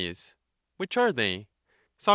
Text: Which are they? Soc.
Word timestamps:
Which 0.77 0.97
are 0.97 1.11
they? 1.13 1.47
Soc. 1.95 2.09